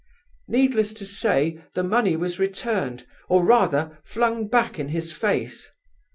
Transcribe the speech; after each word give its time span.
Needless 0.47 0.95
to 0.95 1.05
say, 1.05 1.59
the 1.75 1.83
money 1.83 2.15
was 2.15 2.39
returned, 2.39 3.05
or 3.29 3.45
rather 3.45 3.99
flung 4.03 4.47
back 4.47 4.79
in 4.79 4.87
his 4.87 5.11
face. 5.13 5.71